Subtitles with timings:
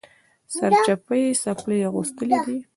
[0.55, 2.57] سرچپه یې څپلۍ اغوستلي دي